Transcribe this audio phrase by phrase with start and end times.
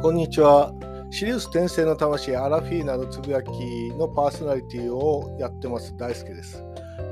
[0.00, 0.72] こんにちは。
[1.10, 3.50] シリウス転生の魂アラフィーナのつぶやき
[3.98, 6.62] のパーソナリティをやってます大輔です。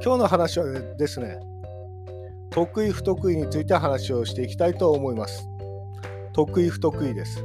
[0.01, 1.41] 今日の話はですね、
[2.51, 5.49] 得意不得意について話をしていきたいと思います。
[6.33, 7.45] 得意不得意です。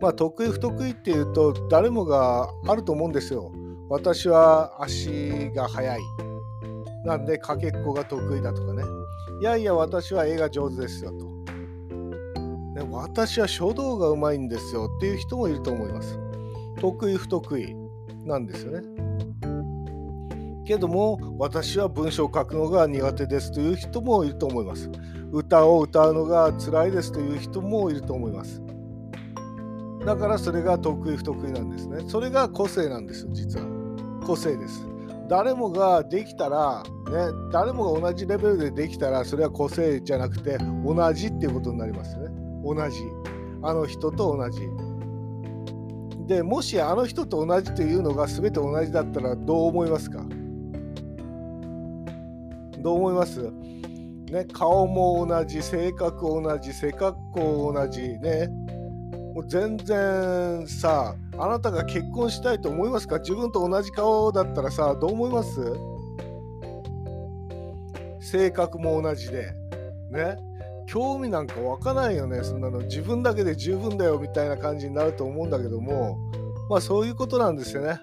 [0.00, 3.52] まあ得意不得意っていうと誰もがあると思うんですよ。
[3.88, 6.00] 私は足が速い。
[7.04, 8.82] なんでかけっこが得意だとかね。
[9.40, 11.37] いやいや私は絵が上手ですよと。
[12.78, 16.18] ね、私は書道がうまいんですよっていう人もいると思います。
[16.80, 17.74] 得意不得意
[18.24, 18.88] なんですよね。
[20.64, 24.90] けども私は文章を書くのが苦手ですという人もいると思います。
[25.32, 28.62] 歌を歌うのが辛いですという人もいると思います。
[30.04, 32.04] だからそれが得意不得意なんですね。
[32.06, 33.66] それが個性なんですよ、実は。
[34.24, 34.86] 個性です。
[35.28, 36.90] 誰もができたら、ね、
[37.52, 40.56] 誰もが同じレベルでできたら、それは個性じゃなくて
[40.86, 42.37] 同じっていうことになりますね。
[42.74, 43.02] 同じ
[43.62, 44.60] あの人と同じ
[46.26, 50.24] でもしあの人と同じというのが全て同じだったらどう思いますか？
[52.80, 53.50] どう思います？
[54.30, 58.48] ね、顔も同じ、性格同じ、背格好同じね。
[59.34, 63.18] もう全然さ、あなたが結婚したいと思いますか？
[63.20, 65.72] 自分と同じ顔だったらさ、どう思います？
[68.20, 69.54] 性格も同じで。
[70.10, 70.36] ね。
[70.88, 72.42] 興味なんか湧かないよね。
[72.42, 76.18] そんなの自分だけで十分だよみたいな感じになると思うんだけども。
[76.70, 78.00] まあそういうことなんですよね。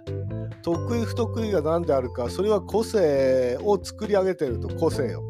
[0.62, 5.24] 得意不得意が何であるかそれは個性を作り上げてると個性を。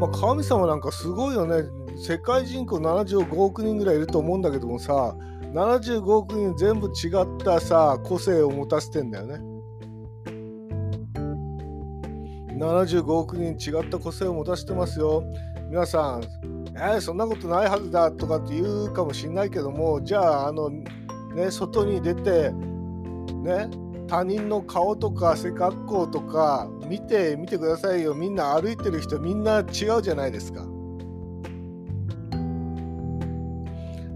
[0.00, 1.68] まあ神様なんかすごいよね。
[1.98, 5.16] 世界人口75億人ぐらいいると思うんだけどもさ
[5.54, 9.55] 75億人全部違ったさ個性を持たせてんだよね。
[12.56, 15.22] 75億人違った個性を持たせてますよ。
[15.68, 16.22] 皆さん、
[16.74, 23.68] えー、そんなことないはずだとかって言うかもしんないけども、じゃあ、あの、ね、外に出て、ね、
[24.08, 28.14] 他人の顔とか背格好とか見てみてくださいよ。
[28.14, 29.62] みんな歩いてる人みんな違
[29.98, 30.64] うじゃないですか。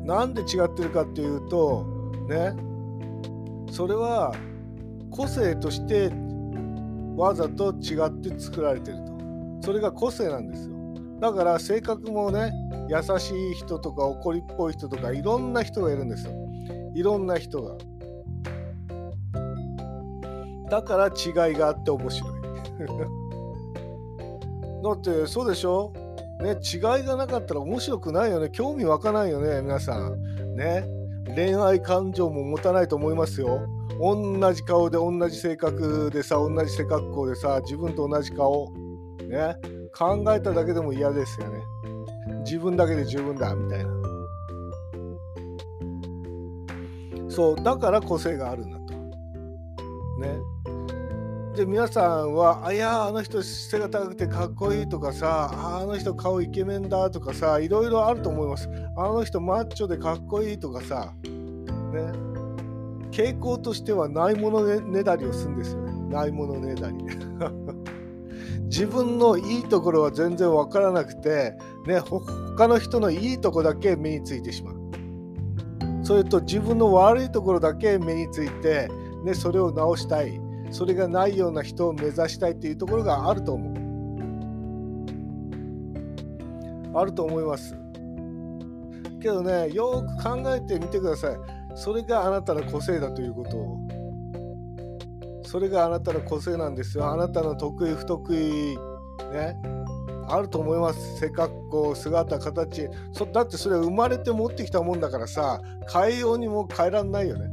[0.05, 1.85] なんで違ってるかっていうと、
[2.29, 2.55] ね、
[3.71, 4.33] それは
[5.11, 6.11] 個性として
[7.17, 9.11] わざと違って作られてると。
[9.63, 10.77] それが個性なんですよ。
[11.21, 12.53] だから性格もね
[12.89, 16.33] 優しい人とか怒りっぽい人とかいろんな人がいるんですよ。
[16.95, 17.77] いろんな人が。
[20.71, 22.31] だから違いがあって面白い。
[24.83, 25.93] だってそうでしょ？
[26.41, 28.49] ね違いがなかったら面白くないよね。
[28.51, 30.57] 興味湧かないよね皆さん。
[30.57, 30.85] ね。
[31.37, 33.61] 恋愛感情も持たないと思いますよ。
[34.01, 38.73] 同じ顔で同じ性格でさ同じ背格好でさ自分と同じ顔。
[39.29, 39.55] ね。
[39.93, 41.61] 考えただけでも嫌ですよね。
[42.45, 43.91] 自分だけで十分だみたいな。
[47.29, 48.95] そうだから個性があるんだと。
[50.21, 50.39] ね。
[51.55, 58.69] で皆さんは「あいやあの人背が高くてかっこいい」とかさ「あの人顔イケメンだ」とかさいろいろあると思います。
[58.97, 61.13] あの人マッチョでかっこいいとかさ。
[61.93, 62.30] ね。
[63.11, 65.93] 傾向としてはないものねねだりをするんですよね。
[66.15, 66.97] ないものねだり。
[68.67, 71.57] 自分のいいところは全然わからなくて、
[71.87, 74.77] ね、他の人のいいとこだけ目についてしまう。
[76.03, 78.89] それと自分の悪いところだけ目について、
[79.25, 80.41] ね、それを直したい。
[80.71, 83.81] それがないような人を目指したいっていうところがあると思う。
[86.95, 87.77] あると思います。
[89.21, 91.60] けどね、よく考えてみてください。
[91.81, 93.57] それがあなたの個性だということ。
[93.57, 93.79] を
[95.45, 97.11] それがあなたの個性なんですよ。
[97.11, 98.77] あなたの得意不得意
[99.33, 99.57] ね。
[100.29, 101.19] あると思います。
[101.19, 102.89] 背格好姿形。
[103.13, 107.49] そだってそれ生まれて持ってきたもんだからさ変えようにも変えらんないよね。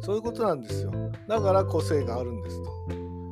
[0.00, 0.92] そういうことなんですよ。
[1.26, 2.70] だから個性があるんですと。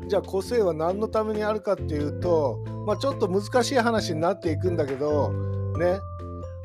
[0.08, 6.00] じゃあ個性は何のためにあるかっていうとまあちょっと難しい話になっていくんだけどね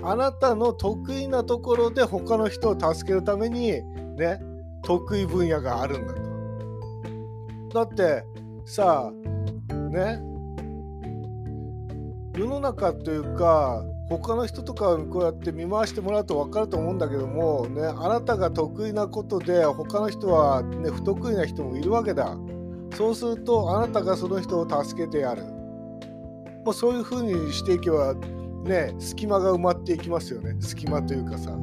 [0.04, 3.82] あなたの得意なところで他の人を助けるために
[4.18, 4.40] ね
[4.84, 6.22] 得意分野があるんだと。
[7.74, 8.24] だって
[8.66, 9.12] さ
[9.70, 10.20] あね
[12.38, 22.38] 世の中というか他の人とかこうやって見回してもらうと分かると思うんだけども、ね、あなたが得意なことで他の人は、ね、不得意な人もいるわけだ。
[22.94, 25.44] そうするとあなたがその人を助けてやる。
[26.66, 28.14] もうそういうふうにしていけば
[28.64, 30.56] ね隙間が埋まっていきますよね。
[30.60, 31.58] 隙間というかさ。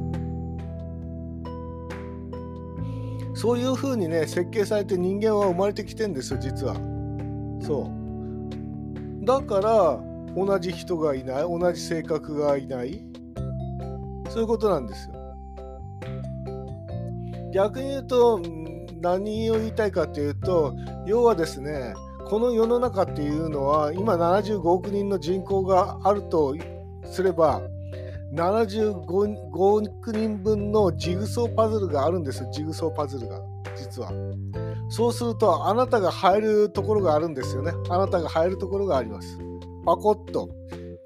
[3.33, 6.75] そういうふうにね設計されて人間は生まれてきてんですよ実は。
[7.61, 7.89] そ
[9.21, 9.25] う。
[9.25, 9.99] だから
[10.35, 13.03] 同じ人がいない同じ性格がいない。
[14.29, 15.15] そういうことなんですよ。
[17.53, 18.39] 逆に言うと
[19.01, 20.75] 何を言いたいかというと
[21.05, 21.93] 要はですね
[22.27, 26.55] この世の中っていうのは今75億人の人口があると
[27.11, 27.61] すれば
[28.33, 32.47] 75億人分のジグソーパズルがあるんです。
[32.51, 33.41] ジグソーパズルが
[33.75, 34.11] 実は。
[34.89, 37.71] そうするとあなたが入るところがあるんですよね。
[37.89, 39.37] あなたが入るところがあります。
[39.85, 40.49] パコッと。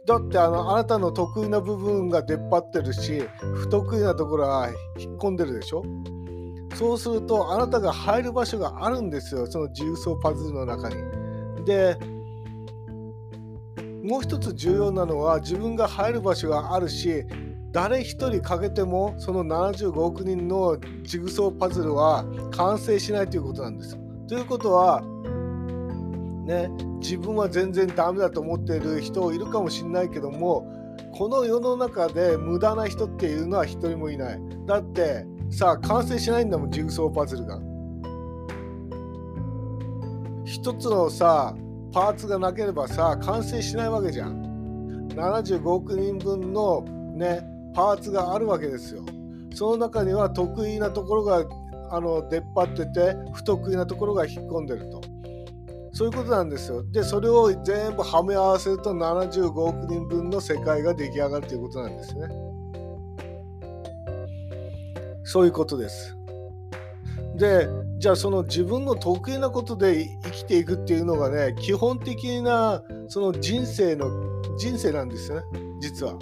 [0.06, 3.24] だってあのあなたの得意な部分が出っ張ってるし
[3.56, 5.84] 不得意なところは引っ込んでるでしょ。
[6.76, 9.48] そうするとあなたが入る場所があるんですよ。
[9.48, 10.96] その重層パズルの中に。
[11.66, 11.98] で
[14.04, 17.24] もう一つ重要なのは自分が入る場所があるし
[17.72, 23.98] 誰一人かけてもその75億人のジグソーパズルは完成しないということなんです。
[24.28, 25.02] ということは
[26.46, 26.70] ね
[27.00, 30.68] 自分は全然ダメだと思っている人いるかもしれないけども
[31.14, 34.40] この世の中で無駄な人っていうのは一人もいない。
[34.68, 37.60] だってさあ完成しないんだもんジグソーパズルが。
[40.46, 41.56] 一つのさ
[41.94, 45.08] パーツがなければさ完成しないわけじゃん。
[45.10, 46.82] 75億人分の
[47.16, 47.44] ね
[47.74, 49.04] パーツがあるわけですよ。
[49.54, 51.46] その中には得意なところが
[51.92, 55.02] あの出っ張ってて不得意なところが引っ込んでると。
[55.96, 56.84] そういうことなんですよ。
[56.92, 62.28] で、それを全部はめ合わせると75億人分の世界が出来上がるということなんですね。
[65.24, 66.18] そういうことです。
[67.36, 67.68] で
[68.04, 74.10] じゃあその自分の得意なことで生きていくっていうのがね基本的なその人生の
[74.58, 75.44] 人生なんですよね
[75.80, 76.20] 実は。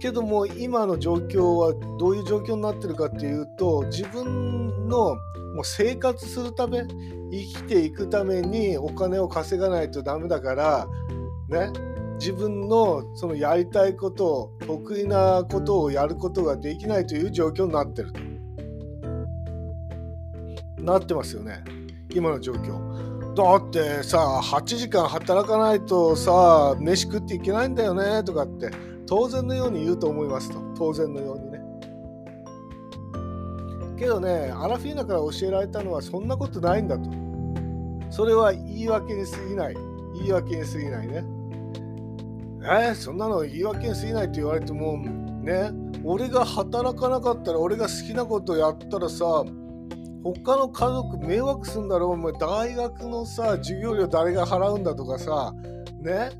[0.00, 5.14] けども今の状況はどういう状況になってるかっていうと自分の
[5.54, 6.82] もう生活するため
[7.30, 10.88] 生きていくためにお金を稼がないとダメだから
[11.48, 11.70] ね
[12.18, 18.31] 自分のそのやりたいことを得意なことをやることができないという状況になってると。
[20.82, 21.64] なってますよね。
[22.10, 23.34] 今の状況。
[23.34, 28.70] だってさ8時間働かないとさ飯食っていけないんだよねとかって
[29.06, 30.60] 当然のように言うと思いますと。
[30.76, 31.60] 当然のようにね。
[33.98, 37.10] けどねアラフィーナから教えられたのはそんなことないんだと。
[38.10, 39.74] それは言い訳に過ぎない。
[40.14, 41.24] 言い訳に過ぎないね。
[42.64, 45.72] えー、そんなの言い訳に過ぎないって言われてもね
[46.04, 49.44] 俺が働かなかったら俺が好きなことやったらさ
[50.22, 55.54] 他の家族迷惑すんだろお前大学のさ授業料誰が払うんだとかさ
[56.00, 56.30] ね？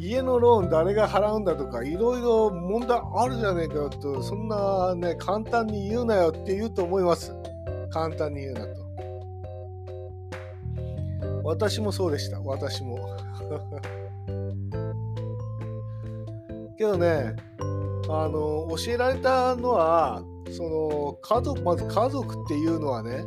[0.00, 7.34] 家のローン誰が払うんだとかいろいろ問題あるじゃねえかよとそんなね簡単に言うなよって言うと思います。
[7.90, 8.88] 簡単に言うなと。
[11.42, 12.40] 私もそうでした。
[12.40, 12.98] 私も。
[16.76, 17.34] けどね
[18.08, 20.22] あの教えられたのは
[20.56, 23.24] その家族まず家族っていうのはね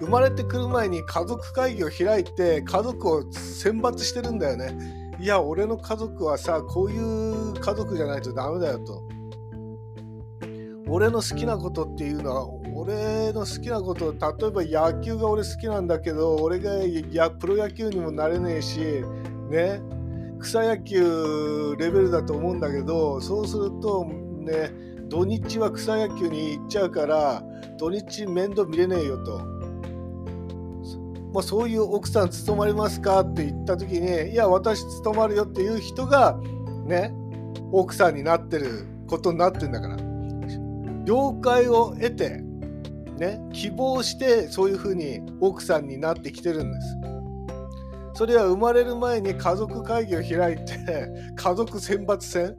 [0.00, 4.76] 生まれてくる前に家族会議を開いて家族を選抜してるんだよね。
[5.20, 9.02] いや俺の家族はさこういう家族じゃないとダメだよと。
[10.90, 16.70] 俺の好きなことっていうのは俺の好きなこと例えば野球が俺好きなんだけど俺が
[17.12, 18.80] やプロ野球にもなれねえし
[19.50, 19.82] ね
[20.38, 24.70] 草野球レベルだと思うんだけどそうするとね
[25.08, 27.42] 土日は草野球に行っちゃうから
[27.78, 29.38] 土日面倒見れねえよと、
[31.32, 36.38] まあ、そういう奥さん務まりますかって言った時にいや私務まるよっていう人が
[36.84, 37.12] ね
[37.72, 39.96] 奥さんになってることになってんだから
[41.04, 42.42] 了解を得て
[43.16, 46.98] ね希望してそういうふうに奥さんになってきてるんです。
[48.18, 50.74] それは生まれる前に家族会議を開いて
[51.36, 52.56] 家族選抜戦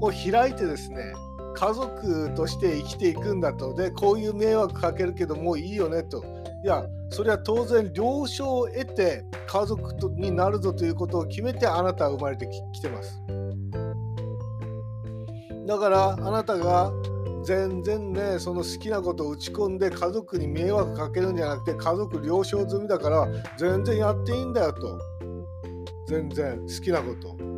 [0.00, 1.12] を開いてですね
[1.54, 3.74] 家族として生きていくんだと。
[3.74, 6.24] でこういう迷惑かけるけどもういいよねと。
[6.64, 13.22] いやそれは当然了承を得て家族とになるぞということを決めてあなたは生まれてきてます。
[15.66, 16.92] だからあなたが
[17.44, 24.98] 全然ねその好きなことを打ち込んで家族に迷惑かけるんじゃなくて家族了承済みだから全然やっていいんだよと。
[26.06, 27.53] 全然好きなこと。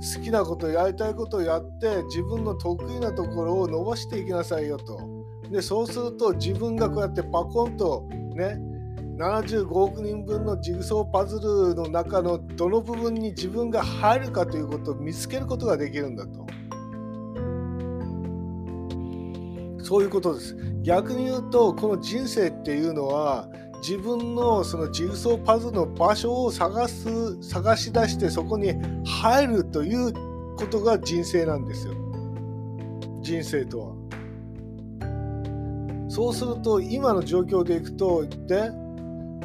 [0.00, 4.98] 好きなことやりたいことをやって自分の得意なところを伸ばしていきなさいよと。
[5.50, 8.58] でそうすると自分がこうやってパコンとね
[9.18, 16.46] 75億人分のジグソーパズルの中のどの部分に自分が入るかということを見つけることができるんだと。
[19.82, 20.56] そういうことです。
[20.82, 23.48] 逆に言うとこの人生っていうのは
[23.80, 30.12] 自分のそのジグソーパズルの場所を探す探し出してそこに入るという
[30.56, 31.94] ことが人生なんですよ
[33.22, 34.00] 人生とは。
[36.08, 38.70] そうすると今の状況でいくとで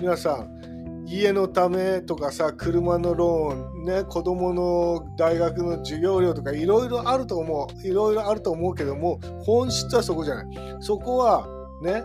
[0.02, 10.46] 皆さん家のためとかさ車のローンね子供の大学の授業料とかいろいろあると思ういろいろあると思うけども本質はそこじゃない
[10.80, 11.48] そこは
[11.84, 12.04] ね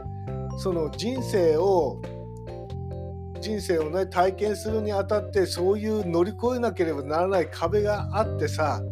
[0.59, 2.01] その人生を
[3.41, 8.83] 人生をね体験するにあたってそういう乗り越えなければならない壁があってさ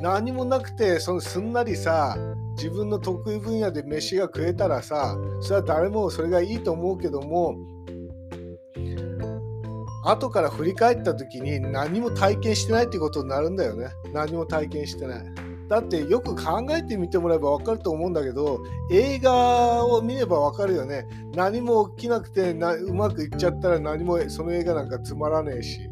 [0.00, 2.16] 何もなくてそのすんなりさ
[2.56, 7.56] 自分の得意分野で飯が食えたらさそれは誰もそれがいいと思うけども
[10.04, 13.88] 後から振り返った時に何も体験してないってことになるんだよね。
[14.12, 15.49] 何も体験してない。
[15.70, 18.60] だってよく考えてみてもらえば分かると思うんだけど
[18.90, 21.06] 映画を見れば分かるよね。
[21.32, 25.88] 何も起きなくてなうまくいっちゃったら何もその映画なんかつまらねえし。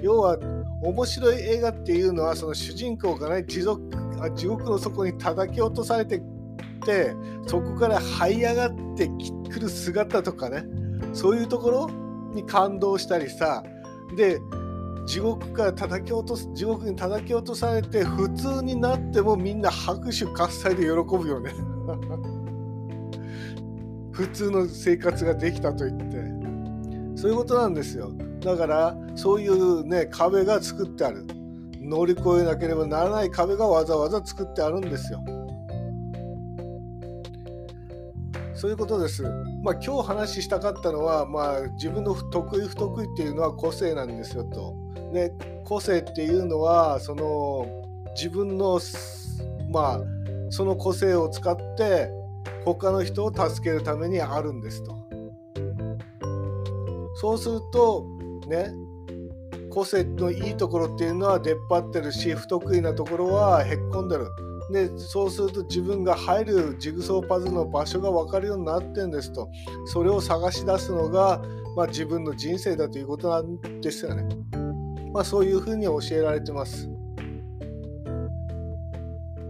[0.00, 0.38] 要は
[0.80, 3.82] 面白い映画っていうのはその主人公がね持続
[4.36, 6.22] 地獄の底に叩き落とされてっ
[6.84, 7.12] て
[7.48, 9.10] そこから這い上がって
[9.50, 10.64] くる姿とかね。
[11.12, 11.90] そういうところ
[12.32, 13.64] に感動したりさ。
[14.16, 14.38] で
[15.06, 20.94] 地獄から叩き落とす地獄に叩き落とされて普通になってもみんな拍手喝采で喜ぶ
[21.28, 21.52] よね
[24.12, 26.04] 普通の生活ができたと言って
[27.14, 28.10] そういうことなんですよ
[28.40, 31.24] だからそういうね壁が作ってある
[31.80, 35.22] 乗り越えなければならない壁がわざわざ作ってあるんですよ。
[38.54, 39.22] そういうことです。
[39.62, 44.74] まあ、今日話したかったのは、まあ、自分の得意不得意っていうのは個性なんですよと。
[45.12, 45.32] で
[45.64, 47.66] 個性っていうのはその
[48.14, 48.80] 自分の
[49.70, 50.00] まあ
[50.50, 52.08] その個性を使って
[52.64, 54.94] 他の人を助けるためにあるんですと。
[57.18, 58.06] そうすると
[58.46, 58.70] ね
[59.70, 64.26] 個性のいいところっていうのは出っ張ってるし不得意なところはへっこんでる。
[64.70, 69.48] でそうすると自分が入るジグソーパズルの場所が分かるようになってんですと
[69.84, 71.40] それを探し出すのが、
[71.76, 74.26] まあ、自分の人生だということなんですよね。
[75.16, 76.90] まあ、そういうふうに教えられてます。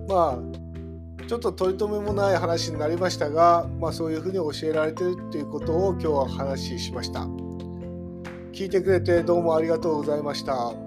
[0.09, 0.39] まあ
[1.27, 7.23] ちょっと取り留めもない話になりましたが、まあ、そういうふうに教えられてるっていうことを今日は話しました。
[8.53, 10.86] 聞いてくれてどうもありがとうございました。